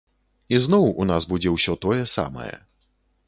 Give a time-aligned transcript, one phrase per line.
[0.59, 2.53] Ізноў у нас будзе ўсё тое самае.